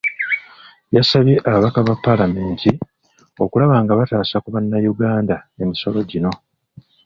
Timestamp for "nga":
3.83-3.97